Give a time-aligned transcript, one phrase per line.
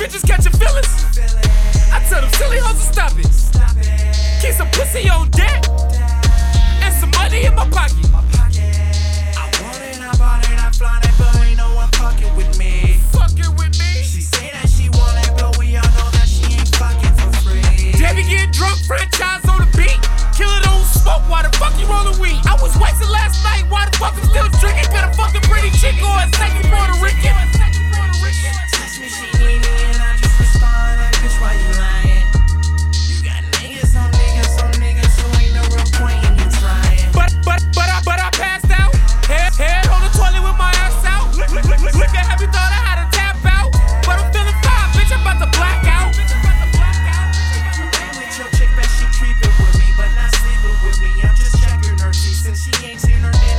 [0.00, 0.88] bitches catching feelings.
[1.92, 3.28] I tell them silly hoes to stop it.
[4.40, 5.68] Keep some pussy on deck
[6.80, 8.09] and some money in my pocket.
[52.98, 53.49] things in her.